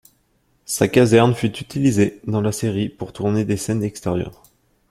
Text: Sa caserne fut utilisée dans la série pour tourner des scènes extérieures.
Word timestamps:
Sa 0.65 0.87
caserne 0.87 1.35
fut 1.35 1.55
utilisée 1.59 2.21
dans 2.25 2.41
la 2.41 2.51
série 2.51 2.89
pour 2.89 3.13
tourner 3.13 3.45
des 3.45 3.55
scènes 3.55 3.83
extérieures. 3.83 4.41